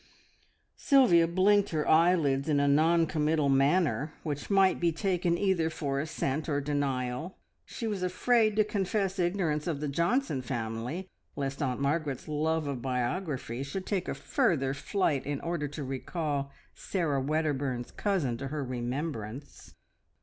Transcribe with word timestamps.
Sylvia 0.77 1.27
blinked 1.27 1.69
her 1.69 1.87
eyelids 1.87 2.49
in 2.49 2.59
a 2.59 2.67
non 2.67 3.05
committal 3.05 3.49
manner 3.49 4.13
which 4.23 4.49
might 4.49 4.79
be 4.79 4.91
taken 4.91 5.37
either 5.37 5.69
for 5.69 5.99
assent 5.99 6.49
or 6.49 6.59
denial. 6.59 7.37
She 7.65 7.85
was 7.85 8.01
afraid 8.01 8.55
to 8.55 8.63
confess 8.63 9.19
ignorance 9.19 9.67
of 9.67 9.79
the 9.79 9.87
Johnson 9.87 10.41
family, 10.41 11.07
lest 11.35 11.61
Aunt 11.61 11.79
Margaret's 11.81 12.27
love 12.27 12.65
of 12.65 12.81
biography 12.81 13.61
should 13.61 13.85
take 13.85 14.07
a 14.07 14.15
further 14.15 14.73
flight 14.73 15.23
in 15.27 15.39
order 15.41 15.67
to 15.67 15.83
recall 15.83 16.51
Sarah 16.73 17.21
Wedderburn's 17.21 17.91
cousin 17.91 18.37
to 18.37 18.47
her 18.47 18.63
remembrance. 18.63 19.75